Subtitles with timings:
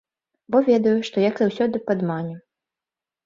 [0.53, 2.35] Бо ведаю, што, як заўсёды, падмане.